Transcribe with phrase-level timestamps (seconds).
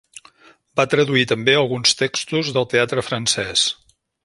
[0.79, 3.69] Va traduir també alguns textos del teatre francès.